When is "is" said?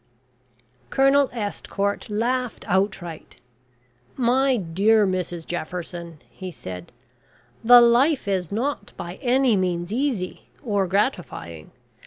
8.27-8.51